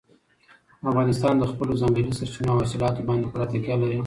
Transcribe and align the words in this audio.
افغانستان 0.89 1.33
د 1.37 1.43
خپلو 1.51 1.73
ځنګلي 1.81 2.11
سرچینو 2.19 2.51
او 2.53 2.59
حاصلاتو 2.63 3.07
باندې 3.07 3.25
پوره 3.31 3.45
تکیه 3.51 3.75
لري. 3.81 3.97